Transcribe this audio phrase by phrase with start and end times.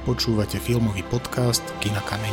[0.00, 2.32] Počúvate filmový podcast Kina Kameň.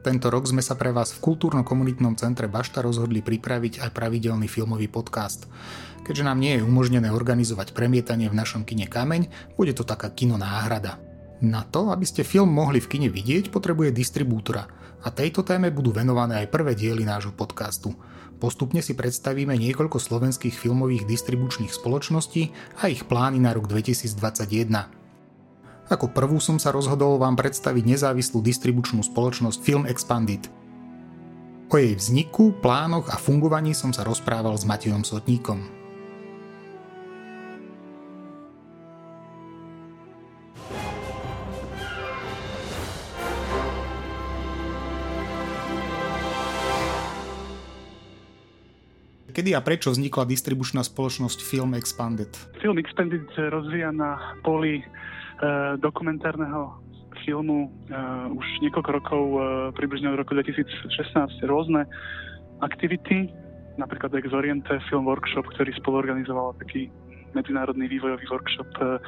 [0.00, 4.88] Tento rok sme sa pre vás v kultúrno-komunitnom centre Bašta rozhodli pripraviť aj pravidelný filmový
[4.88, 5.44] podcast.
[6.08, 10.40] Keďže nám nie je umožnené organizovať premietanie v našom kine Kameň, bude to taká kino
[10.40, 10.96] náhrada.
[11.44, 14.64] Na to, aby ste film mohli v kine vidieť, potrebuje distribútora
[15.04, 17.92] a tejto téme budú venované aj prvé diely nášho podcastu.
[18.38, 24.94] Postupne si predstavíme niekoľko slovenských filmových distribučných spoločností a ich plány na rok 2021.
[25.90, 30.46] Ako prvú som sa rozhodol vám predstaviť nezávislú distribučnú spoločnosť Film Expanded.
[31.68, 35.77] O jej vzniku, plánoch a fungovaní som sa rozprával s Matejom Sotníkom.
[49.38, 52.26] Kedy a prečo vznikla distribučná spoločnosť Film Expanded?
[52.58, 54.84] Film Expanded rozvíja na poli e,
[55.78, 56.74] dokumentárneho
[57.22, 57.94] filmu e,
[58.34, 59.38] už niekoľko rokov, e,
[59.78, 60.74] približne od roku 2016,
[61.46, 61.86] rôzne
[62.66, 63.30] aktivity,
[63.78, 66.90] napríklad Ex Oriente Film Workshop, ktorý spoluorganizoval taký
[67.30, 68.98] medzinárodný vývojový workshop e,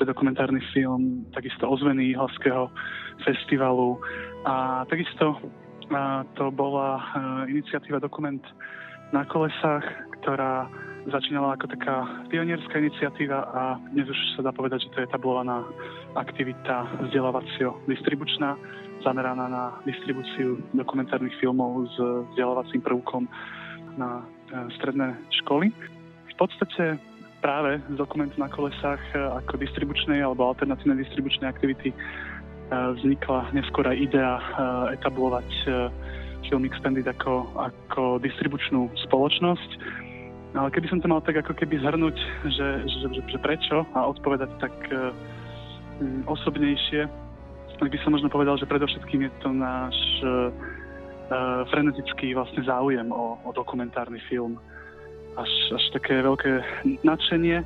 [0.00, 2.72] pre dokumentárny film, takisto ozveny Jihlavského
[3.20, 4.00] festivalu
[4.48, 5.44] a takisto
[5.92, 7.02] a to bola uh,
[7.44, 8.40] iniciatíva Dokument
[9.14, 9.86] na kolesách,
[10.18, 10.66] ktorá
[11.06, 12.02] začínala ako taká
[12.34, 13.62] pionierská iniciatíva a
[13.94, 15.62] dnes už sa dá povedať, že to je etablovaná
[16.18, 18.58] aktivita vzdelávacio-distribučná,
[19.06, 21.96] zameraná na distribúciu dokumentárnych filmov s
[22.34, 23.30] vzdelávacím prvkom
[23.94, 24.24] na e,
[24.80, 25.70] stredné školy.
[26.32, 26.98] V podstate
[27.38, 31.96] práve z dokumentu na kolesách e, ako distribučnej alebo alternatívnej distribučnej aktivity e,
[32.72, 34.40] vznikla neskôr aj idea
[34.96, 35.46] etablovať
[36.48, 39.70] Film Expanded ako, ako distribučnú spoločnosť.
[40.54, 42.14] Ale keby som to mal tak ako keby zhrnúť,
[42.46, 45.10] že, že, že, že prečo a odpovedať tak uh,
[46.30, 47.10] osobnejšie,
[47.74, 50.54] tak by som možno povedal, že predovšetkým je to náš uh,
[51.74, 54.60] frenetický vlastne záujem o, o dokumentárny film.
[55.34, 56.62] Až, až také veľké
[57.02, 57.58] nadšenie,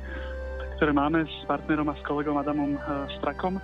[0.81, 3.61] ktoré máme s partnerom a s kolegom Adamom uh, Strakom.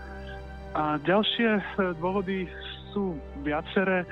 [0.78, 1.64] A ďalšie
[1.98, 2.46] dôvody
[2.94, 4.06] sú viaceré.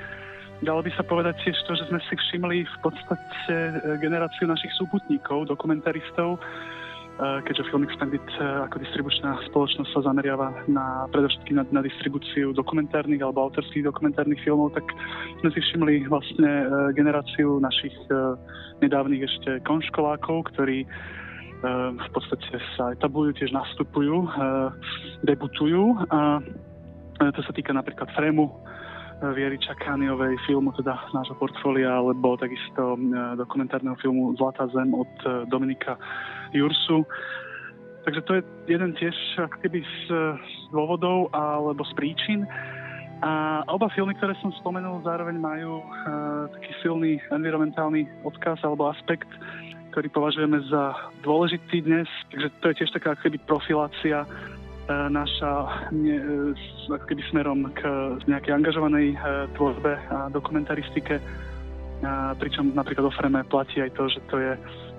[0.62, 4.70] Dalo by sa povedať tiež to, že sme si všimli v podstate e, generáciu našich
[4.78, 6.40] súputníkov, dokumentaristov, e,
[7.42, 8.38] keďže Film Expanded e,
[8.70, 14.78] ako distribučná spoločnosť sa zameriava na, predovšetkým na, na distribúciu dokumentárnych alebo autorských dokumentárnych filmov,
[14.78, 14.86] tak
[15.42, 16.50] sme si všimli vlastne
[16.94, 17.94] generáciu našich
[18.78, 20.86] nedávnych ešte konškolákov, ktorí
[21.96, 24.28] v podstate sa etablujú, tiež nastupujú,
[25.24, 25.96] debutujú.
[26.12, 26.44] A
[27.32, 28.52] to sa týka napríklad Frému,
[29.32, 32.98] Viery Čakániovej, filmu teda nášho portfólia, alebo takisto e,
[33.40, 35.96] dokumentárneho filmu Zlatá zem od e, Dominika
[36.52, 37.06] Jursu.
[38.04, 39.16] Takže to je jeden tiež
[39.64, 40.02] keby z,
[40.36, 42.44] z dôvodov alebo z príčin.
[43.24, 49.30] A oba filmy, ktoré som spomenul, zároveň majú uh, taký silný environmentálny odkaz alebo aspekt,
[49.96, 50.92] ktorý považujeme za
[51.24, 52.04] dôležitý dnes.
[52.28, 55.52] Takže to je tiež taká keby profilácia E, naša
[55.92, 57.82] ne, e, ako keby smerom k
[58.28, 59.16] nejakej angažovanej e,
[59.56, 61.20] tvorbe a dokumentaristike.
[62.36, 64.52] Pričom napríklad o Freme platí aj to, že to je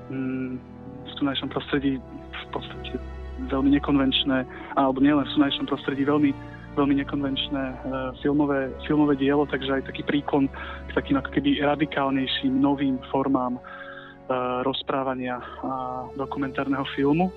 [0.10, 0.58] mm,
[1.06, 2.98] v tunajšom prostredí v podstate
[3.46, 4.42] veľmi nekonvenčné,
[4.74, 6.34] alebo nielen v tunajšom prostredí veľmi
[6.76, 12.60] veľmi nekonvenčné uh, filmové, filmové dielo, takže aj taký príkon k takým ako keby radikálnejším
[12.60, 17.32] novým formám uh, rozprávania a dokumentárneho filmu.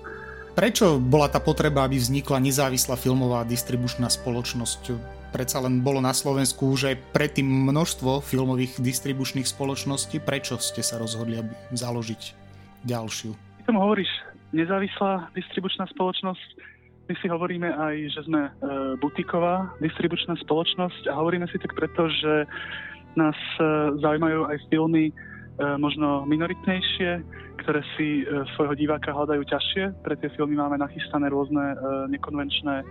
[0.59, 4.91] Prečo bola tá potreba, aby vznikla nezávislá filmová distribučná spoločnosť?
[5.31, 10.19] Predsa len bolo na Slovensku už aj predtým množstvo filmových distribučných spoločností.
[10.19, 12.35] Prečo ste sa rozhodli aby založiť
[12.83, 13.31] ďalšiu?
[13.31, 14.11] Ty tomu hovoríš
[14.51, 16.47] nezávislá distribučná spoločnosť.
[17.07, 18.51] My si hovoríme aj, že sme e,
[18.99, 22.43] butiková distribučná spoločnosť a hovoríme si tak preto, že
[23.15, 25.15] nás e, zaujímajú aj filmy,
[25.77, 27.11] možno minoritnejšie,
[27.63, 30.03] ktoré si e, svojho diváka hľadajú ťažšie.
[30.03, 31.75] Pre tie filmy máme nachystané rôzne e,
[32.15, 32.83] nekonvenčné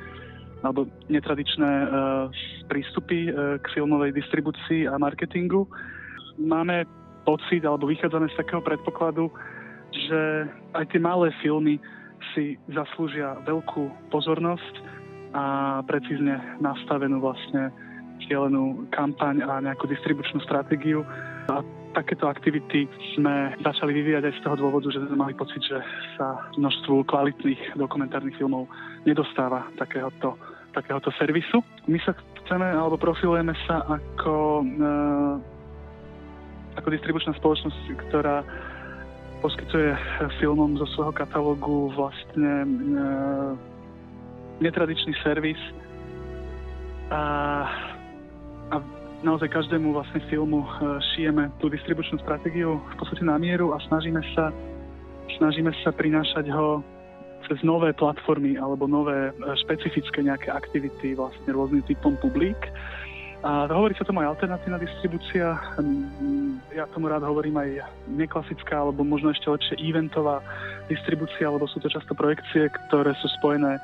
[0.58, 1.70] alebo netradičné
[2.66, 3.30] prístupy
[3.62, 5.70] k filmovej distribúcii a marketingu.
[6.34, 6.82] Máme
[7.22, 9.30] pocit, alebo vychádzame z takého predpokladu,
[9.94, 11.78] že aj tie malé filmy
[12.34, 14.74] si zaslúžia veľkú pozornosť
[15.30, 17.70] a precízne nastavenú vlastne
[18.26, 21.04] cieľenú kampaň a nejakú distribučnú stratégiu.
[21.52, 21.62] A
[21.98, 22.86] takéto aktivity
[23.18, 25.82] sme začali vyvíjať aj z toho dôvodu, že sme mali pocit, že
[26.14, 28.70] sa množstvu kvalitných dokumentárnych filmov
[29.02, 30.38] nedostáva takéhoto,
[30.70, 31.58] takéhoto servisu.
[31.90, 32.14] My sa
[32.46, 34.88] chceme, alebo profilujeme sa ako, e,
[36.78, 38.46] ako distribučná spoločnosť, ktorá
[39.42, 39.90] poskytuje
[40.38, 42.68] filmom zo svojho katalógu vlastne e,
[44.62, 45.58] netradičný servis
[47.10, 47.22] a,
[48.70, 48.76] a
[49.22, 50.68] naozaj každému vlastne filmu e,
[51.14, 54.54] šijeme tú distribučnú stratégiu v podstate na mieru a snažíme sa,
[55.38, 56.82] snažíme sa prinášať ho
[57.46, 59.32] cez nové platformy alebo nové e,
[59.66, 62.58] špecifické nejaké aktivity vlastne rôznym typom publik.
[63.38, 65.54] A hovorí sa tomu aj alternatívna distribúcia.
[66.74, 70.42] Ja tomu rád hovorím aj neklasická, alebo možno ešte lepšie eventová
[70.90, 73.78] distribúcia, lebo sú to často projekcie, ktoré sú spojené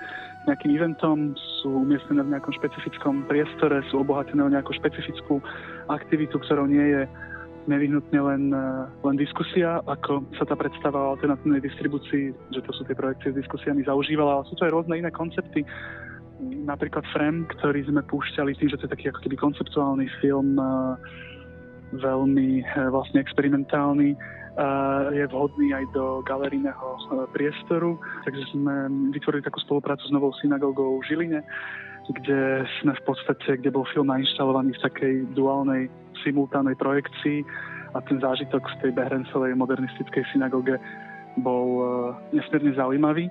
[0.44, 1.32] nejakým eventom,
[1.62, 5.41] sú umiestnené v nejakom špecifickom priestore, sú obohatené o nejakú špecifickú
[5.88, 7.02] aktivitu, ktorou nie je
[7.64, 8.52] nevyhnutne len,
[9.00, 13.41] len diskusia, ako sa tá predstava o alternatívnej distribúcii, že to sú tie projekcie s
[13.41, 15.64] diskusiami zaužívala, ale sú to aj rôzne iné koncepty,
[16.44, 20.61] napríklad Frem, ktorý sme púšťali tým, že to je taký ako keby konceptuálny film,
[21.94, 24.19] veľmi e, vlastne experimentálny,
[25.10, 27.00] je vhodný aj do galerijného e,
[27.34, 27.98] priestoru.
[28.22, 31.40] Takže sme vytvorili takú spoluprácu s novou synagogou v Žiline,
[32.14, 35.90] kde sme v podstate, kde bol film nainštalovaný v takej duálnej
[36.22, 37.42] simultánnej projekcii
[37.94, 40.78] a ten zážitok z tej Behrencovej modernistickej synagóge
[41.42, 41.84] bol e,
[42.38, 43.26] nesmierne zaujímavý.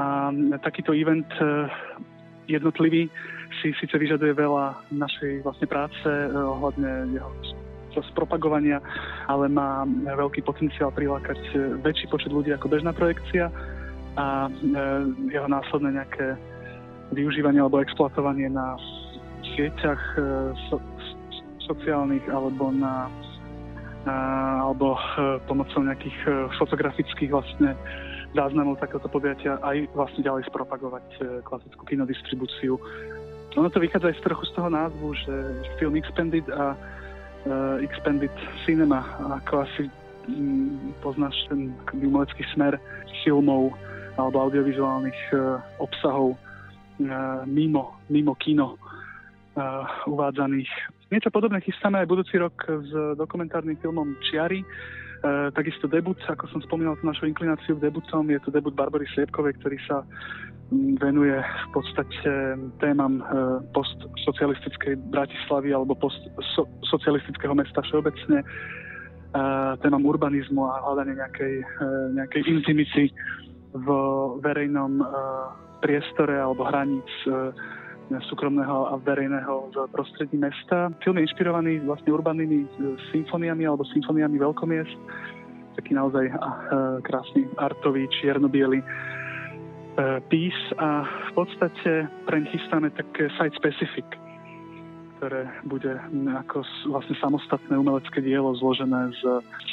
[0.00, 0.32] A
[0.64, 1.28] takýto event
[2.48, 3.12] jednotlivý
[3.60, 7.28] si síce vyžaduje veľa našej vlastne práce ohľadne jeho
[8.12, 8.82] spropagovania,
[9.26, 13.50] ale má veľký potenciál prilákať eh, väčší počet ľudí ako bežná projekcia
[14.18, 14.54] a eh,
[15.32, 16.36] jeho následné nejaké
[17.14, 18.76] využívanie alebo exploatovanie na
[19.56, 20.02] sieťach
[20.68, 20.76] so,
[21.64, 23.08] sociálnych alebo na,
[24.60, 25.00] alebo
[25.48, 27.72] pomocou nejakých fotografických vlastne
[28.36, 32.76] záznamov takéhoto podujatia aj vlastne ďalej spropagovať e, klasickú kinodistribúciu.
[33.56, 35.34] Ono to vychádza aj z trochu z toho názvu, že
[35.80, 36.76] film Expanded a
[37.84, 38.32] Expanded
[38.66, 39.04] Cinema,
[39.42, 39.86] ako asi
[40.26, 42.76] um, poznáš ten umelecký smer
[43.22, 43.72] filmov
[44.18, 48.74] alebo audiovizuálnych uh, obsahov uh, mimo, mimo kino
[50.06, 50.70] uvádzaných.
[51.10, 54.62] Niečo podobné chystáme aj budúci rok s dokumentárnym filmom Čiary,
[55.18, 59.02] E, takisto debut, ako som spomínal tú našu inklináciu k debutom, je to debut Barbory
[59.10, 60.06] Sliepkovej, ktorý sa
[61.02, 63.22] venuje v podstate témam e,
[63.74, 68.46] postsocialistickej Bratislavy alebo postsocialistického mesta všeobecne, e,
[69.82, 71.54] témam urbanizmu a hľadanie nejakej,
[72.14, 73.04] nejakej intimity
[73.74, 73.88] v
[74.38, 75.02] verejnom
[75.82, 77.10] priestore alebo hraníc
[78.28, 80.88] súkromného a verejného v prostredí mesta.
[81.04, 82.68] Film je inšpirovaný vlastne urbannými e,
[83.12, 84.96] symfóniami alebo symfóniami veľkomiest.
[85.76, 86.34] Taký naozaj
[87.06, 88.86] krásny artový, čierno-biely e,
[90.26, 94.08] pís a v podstate preň chystáme také site-specific,
[95.20, 95.94] ktoré bude
[96.34, 99.22] ako vlastne samostatné umelecké dielo zložené z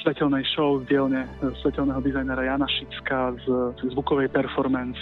[0.06, 3.48] svetelnej show z dielne e, svetelného dizajnera Jana Šicka, z
[3.96, 5.00] zvukovej performance,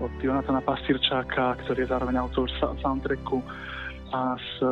[0.00, 3.40] od Jonatana Pastírčáka, ktorý je zároveň autor soundtracku
[4.14, 4.66] a s e,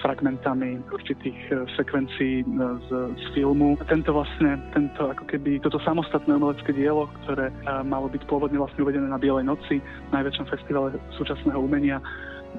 [0.00, 2.44] fragmentami určitých e, sekvencií e,
[2.88, 2.88] z,
[3.20, 3.76] z filmu.
[3.84, 7.52] Tento vlastne, tento ako keby, toto samostatné umelecké dielo, ktoré
[7.84, 9.84] malo byť pôvodne vlastne uvedené na Bielej noci,
[10.14, 12.00] najväčšom festivale súčasného umenia,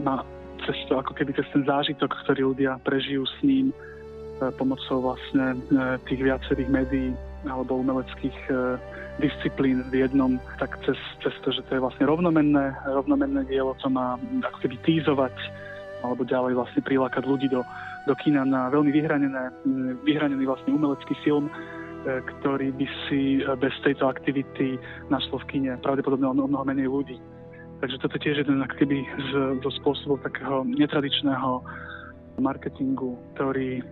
[0.06, 0.22] má
[0.70, 3.74] cez to, ako keby cez ten zážitok, ktorý ľudia prežijú s ním
[4.56, 5.60] pomocou vlastne
[6.08, 7.12] tých viacerých médií
[7.48, 8.36] alebo umeleckých
[9.20, 13.88] disciplín v jednom, tak cez, cez to, že to je vlastne rovnomenné, rovnomenné dielo, co
[13.92, 15.36] má ako keby týzovať
[16.00, 17.60] alebo ďalej vlastne prilákať ľudí do,
[18.08, 19.52] do kina na veľmi vyhranené,
[20.08, 21.54] vyhranený vlastne umelecký film, e,
[22.24, 24.80] ktorý by si bez tejto aktivity
[25.12, 27.20] našlo v kine pravdepodobne o mnoho menej ľudí.
[27.84, 31.64] Takže toto tiež jeden keby z, zo spôsobov takého netradičného
[32.40, 33.84] marketingu, ktorý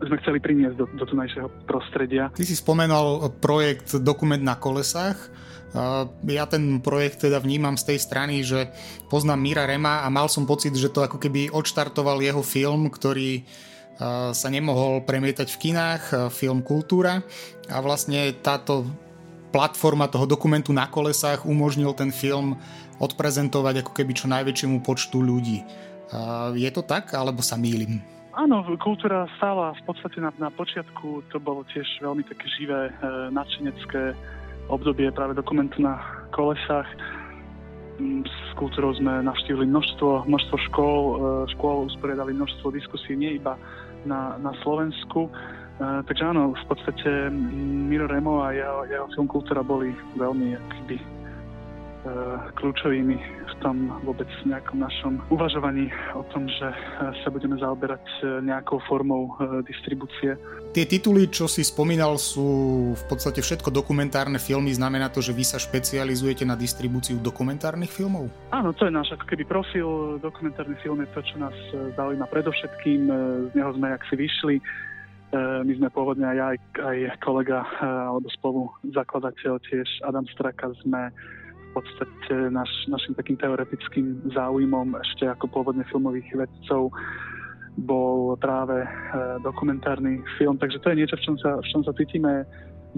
[0.00, 2.32] sme chceli priniesť do, do tunajšieho prostredia.
[2.32, 5.16] Ty si spomenul projekt Dokument na kolesách.
[6.26, 8.74] Ja ten projekt teda vnímam z tej strany, že
[9.06, 13.46] poznám Mira Rema a mal som pocit, že to ako keby odštartoval jeho film, ktorý
[14.32, 17.20] sa nemohol premietať v kinách, film Kultúra
[17.68, 18.88] a vlastne táto
[19.52, 22.56] platforma toho dokumentu na kolesách umožnil ten film
[22.96, 25.62] odprezentovať ako keby čo najväčšiemu počtu ľudí.
[26.56, 28.02] Je to tak, alebo sa mýlim?
[28.30, 32.92] Áno, kultúra stála v podstate na, na počiatku, to bolo tiež veľmi také živé, e,
[33.34, 34.14] nadšenecké
[34.70, 35.98] obdobie práve dokumentu na
[36.30, 36.86] kolesách.
[37.98, 41.16] Mm, s kultúrou sme navštívili množstvo, množstvo škôl, e,
[41.58, 43.58] škôl usporiadali množstvo diskusí, nie iba
[44.06, 45.26] na, na Slovensku.
[45.26, 45.30] E,
[46.06, 47.34] takže áno, v podstate
[47.90, 51.02] Miro Remo a jeho, jeho film Kultúra boli veľmi akby,
[52.56, 56.76] kľúčovými v tom vôbec nejakom našom uvažovaní o tom, že e,
[57.20, 59.36] sa budeme zaoberať e, nejakou formou
[59.68, 60.32] distribúcie.
[60.72, 62.48] Tie tituly, čo si spomínal, sú
[62.96, 64.72] v podstate všetko dokumentárne filmy.
[64.72, 68.32] Znamená to, že vy sa špecializujete na distribúciu dokumentárnych filmov?
[68.54, 70.16] Áno, to je náš ako keby profil.
[70.24, 71.56] Dokumentárny film je to, čo nás
[72.00, 73.00] zaujíma predovšetkým.
[73.50, 74.56] Z neho sme ak si vyšli
[75.30, 76.48] E, my sme pôvodne aj ja,
[76.82, 81.14] aj kolega e, alebo spolu zakladateľ tiež Adam Straka sme
[81.74, 86.90] podstate naš, našim takým teoretickým záujmom ešte ako pôvodne filmových vedcov
[87.80, 88.88] bol práve e,
[89.46, 90.58] dokumentárny film.
[90.58, 92.44] Takže to je niečo, v čom sa, v čom sa cítime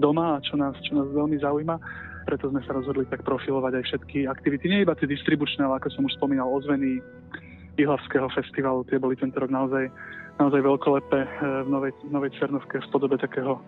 [0.01, 1.75] doma a čo nás, čo nás veľmi zaujíma.
[2.25, 5.93] Preto sme sa rozhodli tak profilovať aj všetky aktivity, nie iba tie distribučné, ale ako
[5.93, 7.03] som už spomínal, ozveny
[7.73, 9.89] Ihlavského festivalu, tie boli tento rok naozaj
[10.41, 11.29] naozaj veľkolepé eh,
[11.65, 13.61] v Novej, Novej Cvernovke v podobe takého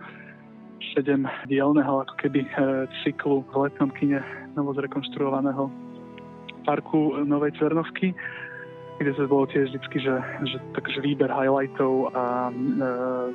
[0.93, 4.21] sedem dielného ako keby eh, cyklu v letnom kine
[4.53, 5.71] novozrekonštruovaného
[6.65, 8.11] parku Novej Cvernovky,
[8.97, 10.15] kde sa bolo tiež vždy, že,
[10.49, 12.51] že takže výber highlightov a e,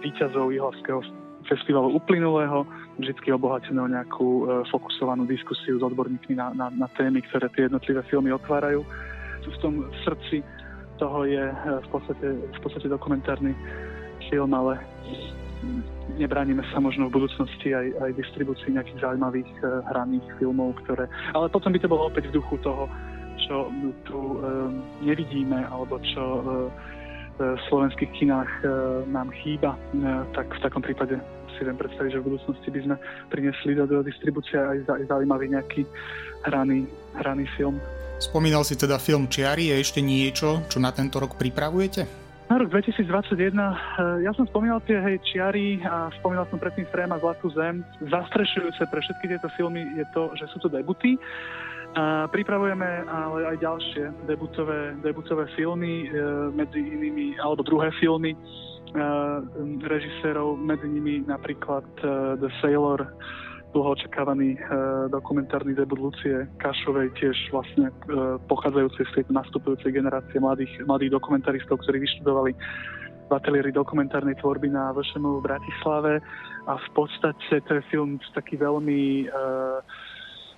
[0.03, 0.99] výťazov Jihlavského
[1.47, 2.67] festivalu uplynulého,
[2.99, 4.43] vždy obohateného nejakú e,
[4.73, 8.83] fokusovanú diskusiu s odborníkmi na, na, na témy, ktoré tie jednotlivé filmy otvárajú.
[9.47, 10.43] V tom srdci
[11.01, 13.57] toho je eh, v podstate, v podstate dokumentárny
[14.29, 14.77] film, ale
[16.17, 21.09] nebránime sa možno v budúcnosti aj, aj distribúcii nejakých zaujímavých uh, hraných filmov, ktoré...
[21.37, 22.89] Ale potom by to bolo opäť v duchu toho,
[23.49, 23.69] čo
[24.05, 24.69] tu uh,
[25.01, 26.45] nevidíme, alebo čo uh,
[27.41, 28.69] v slovenských kinách uh,
[29.09, 31.17] nám chýba, uh, tak v takom prípade
[31.57, 32.97] si viem predstaviť, že v budúcnosti by sme
[33.29, 35.85] priniesli do, do distribúcie aj zaujímavý nejaký
[36.49, 37.77] hraný, hraný film.
[38.21, 42.20] Spomínal si teda film Čiary, je ešte niečo, čo na tento rok pripravujete?
[42.51, 47.07] Na rok 2021, eh, ja som spomínal tie hej, čiary a spomínal som predtým Frém
[47.15, 47.87] a Zlatú zem.
[48.03, 51.15] Zastrešujúce pre všetky tieto filmy je to, že sú to debuty.
[51.95, 58.39] A pripravujeme ale aj ďalšie debutové, debutové filmy, e, medzi inými, alebo druhé filmy e,
[59.87, 61.87] režisérov, medzi nimi napríklad
[62.39, 63.07] The Sailor,
[63.71, 64.59] dlho očakávaný e,
[65.15, 67.95] dokumentárny debut Lucie Kašovej, tiež vlastne e,
[68.51, 72.51] pochádzajúcej z tejto nastupujúcej generácie mladých, mladých dokumentaristov, ktorí vyštudovali
[73.31, 76.13] v ateliéri dokumentárnej tvorby na VŠMU v Bratislave
[76.67, 79.35] a v podstate to je film taký veľmi e,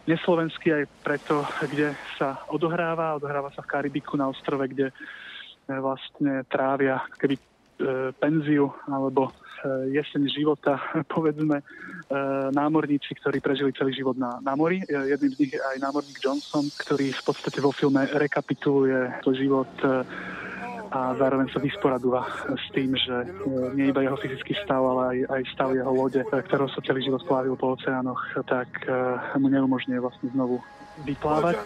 [0.08, 3.20] neslovenský aj preto, kde sa odohráva.
[3.20, 4.94] Odohráva sa v Karibiku na ostrove, kde e,
[5.68, 7.42] vlastne trávia keby e,
[8.16, 9.36] penziu alebo
[9.90, 10.78] jeseň života,
[11.14, 11.64] povedzme, eh,
[12.52, 14.82] námorníci, ktorí prežili celý život na, na mori.
[14.82, 19.36] Eh, jedným z nich je aj námorník Johnson, ktorý v podstate vo filme rekapituluje svoj
[19.38, 19.72] život
[20.92, 23.24] a zároveň sa vysporadúva s tým, že
[23.72, 27.24] nie iba jeho fyzický stav, ale aj, aj stav jeho lode, ktorou sa celý život
[27.24, 28.68] plávil po oceánoch, tak
[29.40, 30.60] mu neumožňuje vlastne znovu
[31.08, 31.64] vyplávať.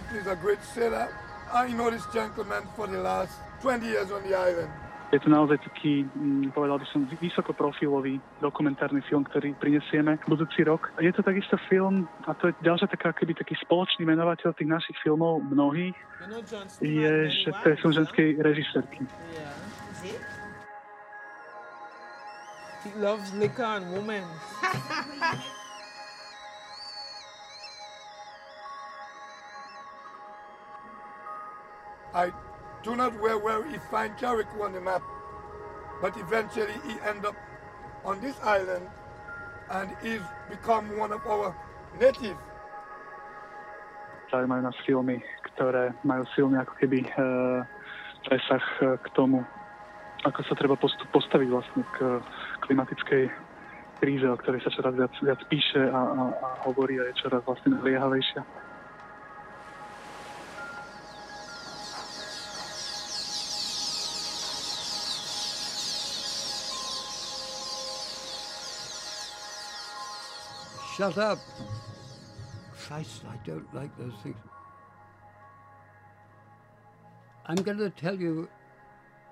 [1.46, 4.70] I know this gentleman for the last 20 years on the island
[5.12, 10.90] je to naozaj taký, mm, povedal by som, vysokoprofilový dokumentárny film, ktorý prinesieme budúci rok.
[10.98, 14.98] Je to takisto film, a to je ďalšia taká, keby taký spoločný menovateľ tých našich
[15.02, 15.94] filmov mnohých,
[16.82, 19.06] je, že to je film ženskej režisérky.
[22.82, 24.22] He loves liquor and women.
[32.14, 32.30] I
[32.86, 35.02] do not where, where he find Jericho on the map.
[36.00, 37.34] But eventually he end up
[38.04, 38.86] on this island
[39.70, 41.50] and he's become one of our
[41.98, 42.38] native.
[44.30, 47.10] Zaujímajú nás filmy, ktoré majú silný ako keby e,
[48.26, 49.42] presah e, k tomu,
[50.26, 52.18] ako sa treba postup, postaviť vlastne k
[52.66, 53.30] klimatickej
[54.02, 57.42] kríze, o ktorej sa čoraz viac, viac píše a, a, a hovorí a je čoraz
[57.46, 58.65] vlastne naliehavejšia.
[70.96, 71.38] Shut up.
[72.74, 74.36] Christ, I don't like those things.
[77.44, 78.48] I'm going to tell you,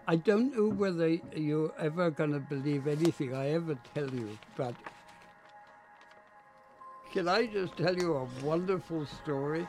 [0.07, 4.75] I don't know whether you're ever going to believe anything I ever tell you, but
[7.13, 9.67] can I just tell you a wonderful story?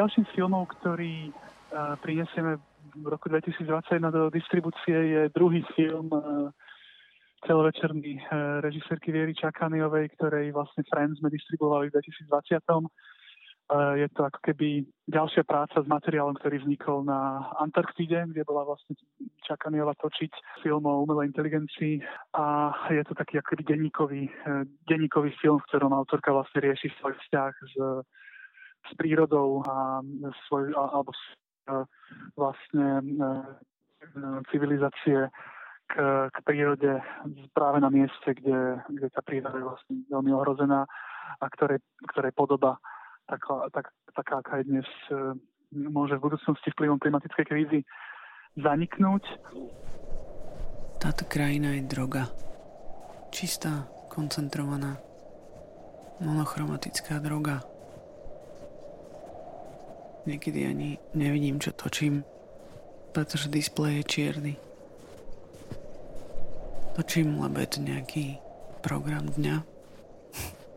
[0.00, 2.56] Ďalším filmov, ktorý uh, prinesieme
[2.96, 6.48] v roku 2021 do distribúcie je druhý film uh,
[7.44, 12.32] celovečerný uh, režisérky Viery Čakaniovej, ktorej vlastne Friends sme distribuovali v 2020.
[14.00, 18.96] je to ako keby ďalšia práca s materiálom, ktorý vznikol na Antarktíde, kde bola vlastne
[19.44, 22.00] Čakaniela točiť film o umelej inteligencii
[22.40, 24.32] a je to taký ako keby denníkový, e,
[24.90, 27.74] denníkový film, v ktorom autorka vlastne rieši svoj vzťah s,
[28.88, 30.00] s prírodou a
[30.48, 31.22] svoj, alebo s,
[31.68, 31.84] e,
[32.34, 33.04] vlastne
[34.50, 35.28] civilizácie
[35.90, 35.94] k,
[36.30, 37.02] k prírode
[37.52, 40.86] práve na mieste, kde, kde tá príroda je vlastne veľmi ohrozená
[41.40, 42.78] a ktorej, ktorej podoba
[43.30, 45.14] taká, tak, taká, aká je dnes, e,
[45.70, 47.80] môže v budúcnosti vplyvom klimatickej krízy
[48.58, 49.22] zaniknúť.
[50.98, 52.28] Táto krajina je droga.
[53.30, 54.98] Čistá, koncentrovaná,
[56.18, 57.62] monochromatická droga.
[60.28, 62.24] Niekedy ani nevidím, čo točím,
[63.16, 64.52] pretože displej je čierny.
[66.96, 68.36] Točím, to nejaký
[68.84, 69.56] program dňa.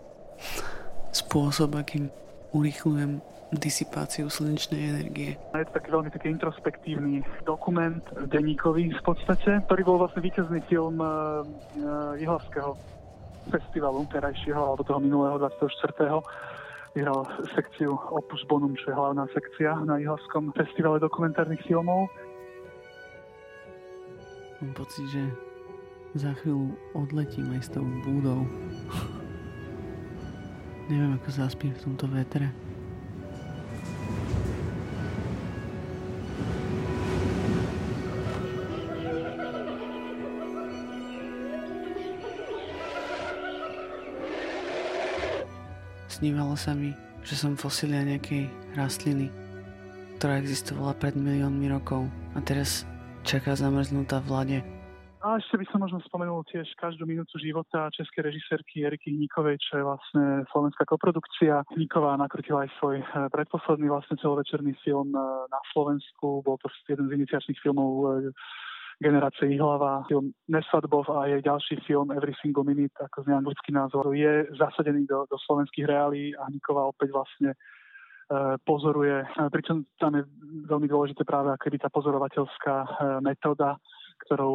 [1.20, 2.08] Spôsob, akým
[2.56, 5.38] urýchľujem disipáciu slnečnej energie.
[5.54, 10.98] Je to taký veľmi taký introspektívny dokument, denníkový v podstate, ktorý bol vlastne víťazný film
[10.98, 11.46] uh,
[12.18, 12.74] Jihlavského
[13.52, 16.24] festivalu terajšieho, alebo toho minulého 24.
[16.94, 17.26] Vyhral
[17.58, 22.06] sekciu Opus Bonum, čo je hlavná sekcia na Jihlavskom festivale dokumentárnych filmov.
[24.62, 25.26] Mám pocit, že
[26.14, 28.46] za chvíľu odletím aj s tou búdou.
[30.94, 32.54] Neviem, ako zaspím v tomto vetre.
[46.14, 46.94] Snívalo sa mi,
[47.26, 48.46] že som fosilia nejakej
[48.78, 49.34] rastliny,
[50.22, 52.06] ktorá existovala pred miliónmi rokov
[52.38, 52.86] a teraz
[53.26, 54.60] čaká zamrznutá v lade
[55.24, 59.80] a ešte by som možno spomenul tiež každú minútu života českej režisérky Eriky Hníkovej, čo
[59.80, 61.64] je vlastne slovenská koprodukcia.
[61.72, 66.44] Hníková nakrutila aj svoj eh, predposledný vlastne celovečerný film eh, na Slovensku.
[66.44, 68.36] Bol to jeden z iniciačných filmov eh,
[69.04, 74.16] generácie Ihlava, film Nesvadbov a jej ďalší film Every Single Minute, ako znie anglický názor,
[74.16, 77.60] je zasadený do, do slovenských reálí a Hníková opäť vlastne
[78.64, 80.24] pozoruje, pričom tam je
[80.66, 82.76] veľmi dôležité práve akoby tá pozorovateľská
[83.20, 83.78] metóda,
[84.26, 84.54] ktorou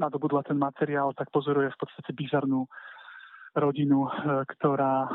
[0.00, 2.64] nadobudla ten materiál, tak pozoruje v podstate bizarnú
[3.52, 4.08] rodinu,
[4.56, 5.12] ktorá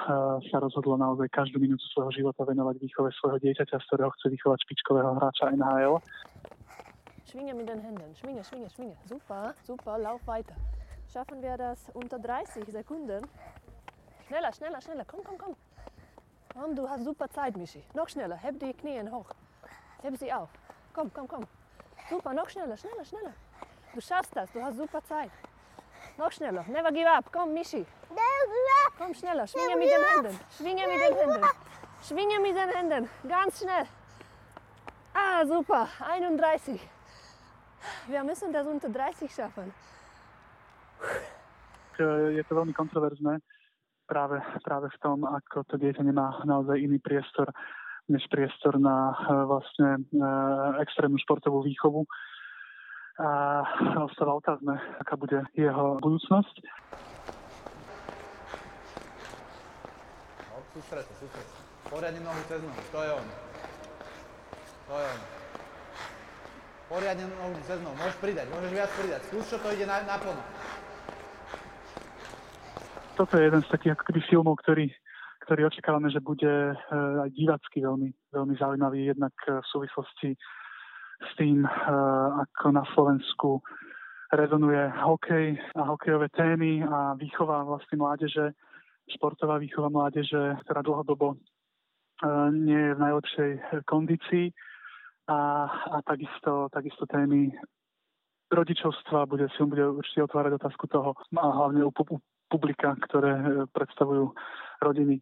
[0.54, 4.60] sa rozhodla naozaj každú minútu svojho života venovať výchove svojho dieťaťa, z ktorého chce vychovať
[4.62, 5.98] špičkového hráča NHL.
[7.30, 8.96] Schwinge mit den Händen, schwinge, schwinge, schwinge.
[9.06, 10.56] Super, super, lauf weiter.
[11.12, 13.30] Schaffen wir das unter 30 Sekunden?
[14.28, 15.56] Schneller, schneller, schneller, komm, komm, komm.
[16.54, 17.84] Komm, du hast super Zeit, Michi.
[17.94, 19.30] Noch schneller, heb die Knie hoch.
[20.02, 20.50] Heb sie auf.
[20.94, 21.46] Komm, komm, komm.
[22.10, 23.34] Super, noch schneller, schneller, schneller.
[23.94, 25.32] Du schaffst das, du hast super Zeit.
[26.18, 27.26] Noch schneller, never give up.
[27.32, 27.86] Komm, Michi.
[28.98, 30.40] Komm schneller, schwinge mit den Händen.
[30.56, 31.46] Schwinge mit den Händen.
[32.02, 33.10] Schwinge mit den Händen.
[33.28, 33.86] Ganz schnell.
[35.14, 35.90] Ah, super.
[36.00, 36.90] 31.
[38.08, 39.74] Wir müssen das unter 30 schaffen.
[41.98, 43.42] Je to veľmi kontroverzné
[44.06, 47.50] práve, práve v tom, ako to dieťa nemá naozaj iný priestor
[48.08, 50.02] než priestor na e, vlastne e,
[50.80, 52.08] extrémnu športovú výchovu.
[53.20, 53.66] A
[54.08, 56.56] ostáva otázne, aká bude jeho budúcnosť.
[60.54, 61.46] No, sústred sa, sústred
[61.88, 63.28] Poriadne nohu cez nohu, to je on.
[64.88, 65.47] To je on.
[66.88, 69.22] Poriadne nohu cez nohu, môžeš pridať, môžeš viac pridať.
[69.28, 70.40] Skús, čo to ide na, naplno.
[73.20, 74.88] Toto je jeden z takých ako filmov, ktorý
[75.48, 80.36] ktorý očakávame, že bude eh, aj divacky veľmi, veľmi zaujímavý, jednak eh, v súvislosti
[81.24, 81.72] s tým, eh,
[82.44, 83.64] ako na Slovensku
[84.36, 88.52] rezonuje hokej a hokejové témy a výchova vlastne mládeže,
[89.08, 91.40] športová výchova mládeže, ktorá dlhodobo
[92.52, 93.52] nie je v najlepšej
[93.88, 94.52] kondícii
[95.28, 97.52] a, a takisto, takisto témy
[98.52, 104.32] rodičovstva bude, film bude určite otvárať otázku toho a hlavne u, u publika, ktoré predstavujú
[104.80, 105.20] rodiny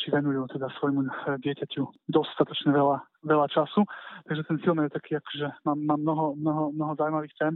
[0.00, 1.12] či venujú teda svojmu eh,
[1.44, 3.84] dieťaťu dostatočne veľa, veľa času.
[4.24, 7.54] Takže ten film je taký, akože mám, mám mnoho, mnoho, mnoho zaujímavých tém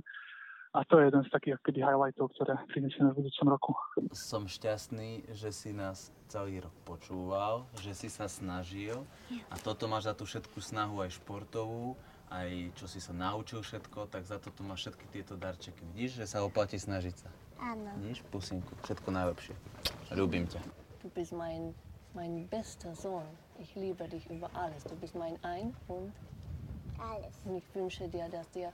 [0.75, 3.73] a to je jeden z takých akoby highlightov, ktoré prinesieme v budúcom roku.
[4.11, 9.07] Som šťastný, že si nás celý rok počúval, že si sa snažil
[9.49, 11.95] a toto máš za tú všetku snahu aj športovú,
[12.27, 15.87] aj čo si sa naučil všetko, tak za toto máš všetky tieto darčeky.
[15.95, 17.31] Vidíš, že sa oplatí snažiť sa?
[17.63, 17.95] Áno.
[18.03, 19.55] Vidíš, pusinku, všetko najlepšie.
[20.11, 20.59] Ľúbim ťa.
[21.07, 21.71] Du bist mein,
[22.19, 23.31] mein bester Sohn.
[23.63, 24.83] Ich liebe dich über alles.
[24.83, 26.11] Du bist mein Ein und
[26.99, 27.35] alles.
[27.45, 28.73] Und ich wünsche dir, dass dir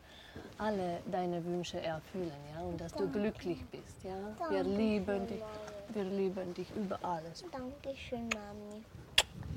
[0.59, 4.17] alle deine Wünsche erfüllen, ja, und dass du glücklich bist, ja.
[4.51, 5.43] Wir lieben dich.
[5.93, 7.45] Wir lieben dich über alles.
[7.51, 8.83] Dankeschön, Mami.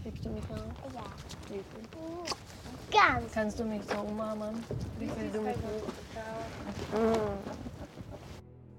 [0.03, 0.93] Liebst du mich auch?
[0.93, 1.05] Ja.
[1.47, 1.63] Viel?
[2.91, 3.31] Ganz.
[3.33, 4.63] Kannst du mich so umarmen?
[4.99, 5.55] Wie viel du mich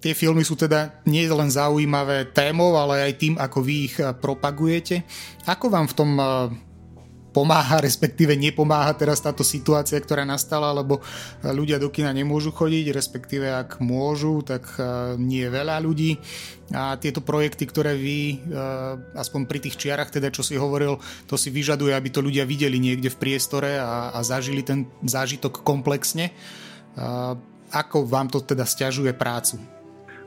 [0.05, 5.01] Tie filmy sú teda nie len zaujímavé témou, ale aj tým, ako vy ich propagujete.
[5.49, 6.53] Ako vám v tom eh,
[7.35, 11.03] pomáha, respektíve nepomáha teraz táto situácia, ktorá nastala, lebo
[11.42, 14.62] ľudia do kina nemôžu chodiť, respektíve ak môžu, tak
[15.18, 16.23] nie je veľa ľudí.
[16.70, 18.38] A tieto projekty, ktoré vy,
[19.18, 22.79] aspoň pri tých čiarach, teda čo si hovoril, to si vyžaduje, aby to ľudia videli
[22.79, 26.31] niekde v priestore a, a zažili ten zážitok komplexne.
[27.75, 29.59] Ako vám to teda stiažuje prácu?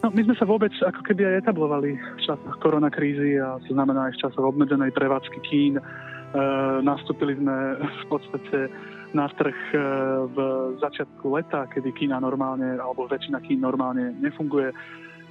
[0.06, 4.12] No, my sme sa vôbec ako keby aj etablovali v časoch koronakrízy a to znamená
[4.12, 5.82] aj v časoch obmedzenej prevádzky kín.
[6.28, 6.40] E,
[6.84, 8.68] nastúpili sme v podstate
[9.16, 9.80] na trh e,
[10.28, 10.38] v
[10.84, 14.76] začiatku leta, kedy kína normálne, alebo väčšina kín normálne nefunguje.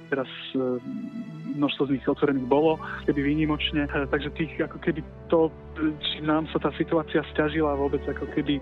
[0.09, 0.81] Teraz e,
[1.53, 3.85] množstvo z nich otvorených bolo, keby výnimočne.
[4.09, 5.53] Takže tých ako keby to,
[6.01, 8.57] či nám sa tá situácia stiažila vôbec ako keby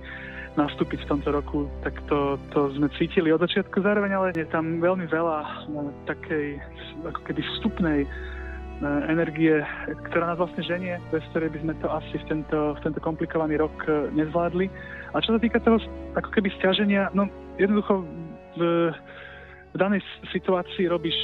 [0.56, 4.80] nastúpiť v tomto roku, tak to, to sme cítili od začiatku zároveň, ale je tam
[4.80, 5.68] veľmi veľa
[6.08, 6.60] takej
[7.04, 8.08] ako keby vstupnej
[8.84, 9.64] energie,
[10.12, 13.56] ktorá nás vlastne ženie, bez ktorej by sme to asi v tento, v tento komplikovaný
[13.56, 14.68] rok e, nezvládli.
[15.16, 15.80] A čo sa týka toho
[16.20, 18.04] ako keby stiaženia, no jednoducho
[18.60, 18.92] v,
[19.72, 20.04] v danej
[20.36, 21.16] situácii robíš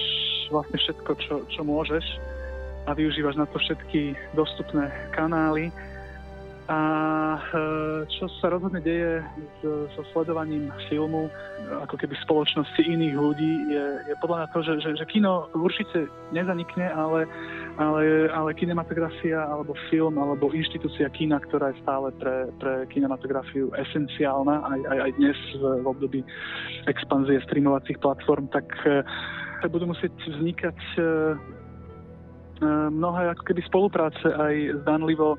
[0.48, 2.06] vlastne všetko, čo, čo môžeš
[2.88, 5.70] a využívaš na to všetky dostupné kanály
[6.72, 6.80] a
[7.36, 7.56] e,
[8.08, 9.20] čo sa rozhodne deje
[9.60, 11.28] so sledovaním filmu,
[11.84, 16.08] ako keby spoločnosti iných ľudí, je, je podľa mňa to, že, že, že kino určite
[16.32, 17.28] nezanikne, ale,
[17.76, 24.64] ale, ale kinematografia alebo film alebo inštitúcia kina, ktorá je stále pre, pre kinematografiu esenciálna
[24.64, 26.24] aj, aj, aj dnes v období
[26.88, 29.04] expanzie streamovacích platform, tak e,
[29.68, 31.02] budú musieť vznikať e,
[32.96, 35.36] mnohé ako keby spolupráce aj zdanlivo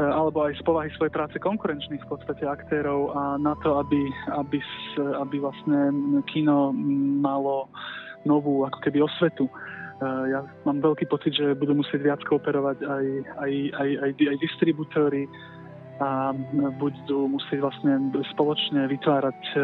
[0.00, 4.00] alebo aj z povahy svojej práce konkurenčných v podstate aktérov a na to, aby,
[4.32, 4.58] aby,
[4.98, 5.92] aby vlastne
[6.30, 6.72] kino
[7.20, 7.68] malo
[8.24, 9.48] novú ako keby osvetu.
[9.48, 9.52] E,
[10.32, 13.06] ja mám veľký pocit, že budú musieť viac kooperovať aj,
[13.40, 15.24] aj, aj, aj, aj distribútory
[16.00, 16.32] a
[16.80, 19.60] budú musieť vlastne spoločne vytvárať e,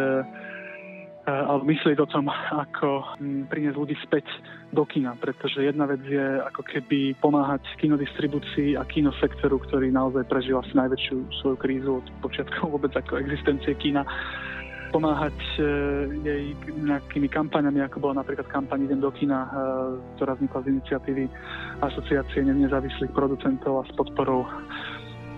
[1.27, 4.31] alebo myslieť o tom, ako mm, priniesť ľudí späť
[4.71, 10.63] do kina, pretože jedna vec je ako keby pomáhať kinodistribúcii a kinosektoru, ktorý naozaj prežil
[10.63, 14.07] asi najväčšiu svoju krízu od počiatkov vôbec ako existencie kina.
[14.95, 15.63] Pomáhať e,
[16.23, 16.43] jej
[16.87, 19.49] nejakými kampaňami, ako bola napríklad kampaň Idem do kina, e,
[20.15, 21.25] ktorá vznikla z iniciatívy
[21.83, 24.47] Asociácie nezávislých producentov a s podporou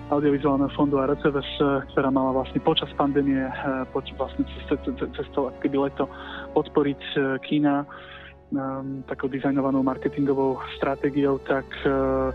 [0.09, 1.61] audiovizuálneho fondu a RCVS,
[1.93, 3.53] ktorá mala vlastne počas pandémie, eh,
[3.93, 5.27] poč, vlastne cez, cez
[5.61, 6.09] keby leto
[6.57, 12.33] podporiť eh, kína um, takou dizajnovanou marketingovou stratégiou, tak uh,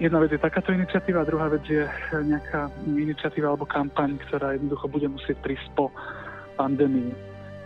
[0.00, 1.84] jedna vec je takáto iniciatíva, druhá vec je
[2.24, 5.92] nejaká iniciatíva alebo kampaň, ktorá jednoducho bude musieť prísť po
[6.56, 7.12] pandémii.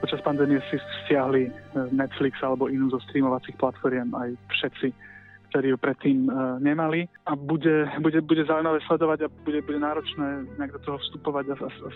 [0.02, 1.48] Počas pandémie si stiahli
[1.96, 5.13] Netflix alebo inú zo streamovacích platform aj všetci
[5.54, 7.06] ktorí ju predtým uh, nemali.
[7.30, 11.56] A bude, bude, bude zaujímavé sledovať a bude, bude náročné nejak do toho vstupovať a,
[11.62, 11.88] a, a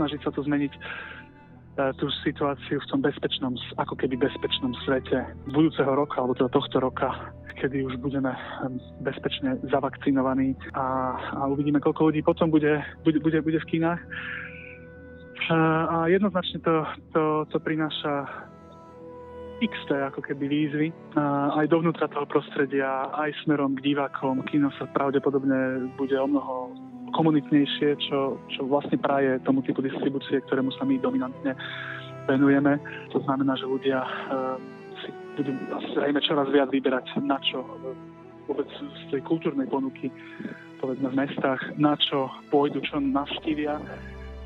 [0.00, 5.20] snažiť sa to zmeniť uh, tú situáciu v tom bezpečnom, ako keby bezpečnom svete
[5.52, 7.12] budúceho roka, alebo teda tohto roka,
[7.60, 8.32] kedy už budeme
[9.04, 14.00] bezpečne zavakcinovaní a, a uvidíme, koľko ľudí potom bude, bude, bude, bude v kinách.
[15.52, 17.22] A jednoznačne to, to,
[17.52, 18.48] to prináša
[19.58, 20.88] XT ako keby výzvy
[21.58, 24.46] aj dovnútra toho prostredia, aj smerom k divákom.
[24.46, 26.70] Kino sa pravdepodobne bude o mnoho
[27.10, 31.56] komunitnejšie, čo, čo vlastne praje tomu typu distribúcie, ktorému sa my dominantne
[32.28, 32.78] venujeme.
[33.16, 34.60] To znamená, že ľudia uh,
[35.02, 35.50] si budú
[35.96, 37.64] zrejme čoraz viac vyberať na čo
[38.46, 40.08] vôbec z tej kultúrnej ponuky
[40.78, 43.76] povedzme v mestách, na čo pôjdu, čo navštívia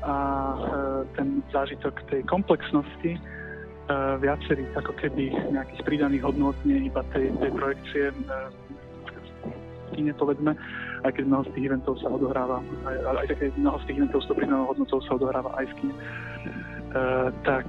[0.03, 3.15] a uh, ten zážitok tej komplexnosti
[4.21, 8.49] viacerých ako keby nejakých pridaných hodnot, nie iba tej, tej projekcie uh,
[9.93, 10.57] kine povedzme,
[11.05, 12.95] aj keď mnoho z tých eventov sa odohráva, aj,
[13.29, 15.95] aj keď mnoho z tých eventov s tou pridanou hodnotou sa odohráva aj v kine,
[15.95, 17.67] uh, tak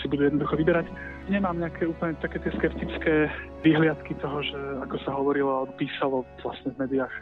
[0.00, 0.86] si budú jednoducho vyberať.
[1.30, 3.30] Nemám nejaké úplne také tie skeptické
[3.62, 7.14] vyhliadky toho, že ako sa hovorilo alebo písalo vlastne v médiách,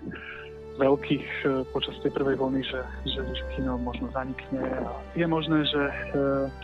[0.80, 1.44] veľkých e,
[1.76, 3.20] počas tej prvej vlny, že, že,
[3.52, 4.64] kino možno zanikne.
[5.12, 5.94] Je možné, že e,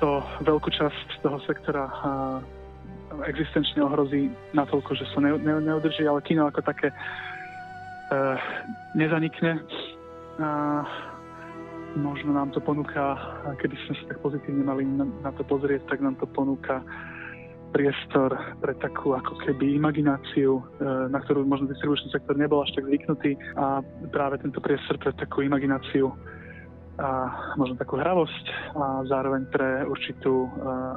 [0.00, 1.94] to veľkú časť toho sektora e,
[3.29, 6.90] existenčne ohrozí natoľko, že sa ne, ne, neudrží, ale kino ako také
[8.94, 9.59] nezanikne.
[10.38, 10.48] A
[11.98, 13.18] možno nám to ponúka,
[13.59, 14.87] keby sme sa tak pozitívne mali
[15.24, 16.87] na to pozrieť, tak nám to ponúka
[17.74, 20.62] priestor pre takú ako keby imagináciu,
[21.11, 23.83] na ktorú možno distribučný sektor nebol až tak zvyknutý a
[24.14, 26.14] práve tento priestor pre takú imagináciu
[26.96, 27.29] a
[27.61, 30.48] možno takú hravosť a zároveň pre určitú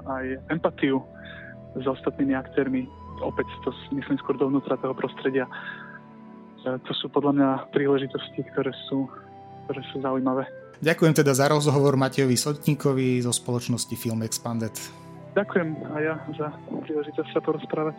[0.07, 1.03] aj empatiu
[1.75, 2.87] s ostatnými aktérmi.
[3.19, 5.43] Opäť to myslím skôr dovnútra toho prostredia.
[6.63, 9.11] To sú podľa mňa príležitosti, ktoré sú,
[9.67, 10.47] ktoré sú zaujímavé.
[10.79, 14.71] Ďakujem teda za rozhovor Matejovi Sotníkovi zo spoločnosti Film Expanded.
[15.37, 16.47] Ďakujem a ja za
[16.85, 17.97] príležitosť sa porozprávať.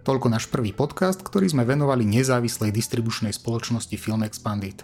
[0.00, 4.82] Toľko náš prvý podcast, ktorý sme venovali nezávislej distribučnej spoločnosti Film Expandit.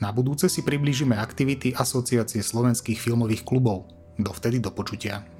[0.00, 3.92] Na budúce si priblížime aktivity Asociácie slovenských filmových klubov.
[4.16, 5.33] Dovtedy do počutia.